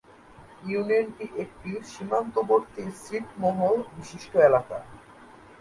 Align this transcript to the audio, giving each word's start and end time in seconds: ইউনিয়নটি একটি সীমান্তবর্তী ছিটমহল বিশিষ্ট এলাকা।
ইউনিয়নটি 0.65 1.25
একটি 1.43 1.71
সীমান্তবর্তী 1.91 2.83
ছিটমহল 3.03 3.75
বিশিষ্ট 3.95 4.33
এলাকা। 4.47 4.77